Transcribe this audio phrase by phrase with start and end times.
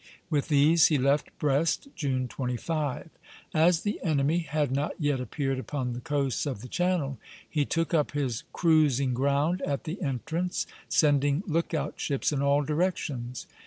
[0.31, 3.11] "With these he left Brest June 25.
[3.53, 7.93] As the enemy had not yet appeared upon the coasts of the Channel, he took
[7.93, 13.45] up his cruising ground at the entrance, sending lookout ships in all directions.